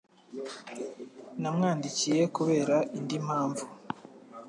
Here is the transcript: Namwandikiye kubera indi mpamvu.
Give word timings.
Namwandikiye 1.41 2.21
kubera 2.35 2.75
indi 2.97 3.17
mpamvu. 3.25 3.65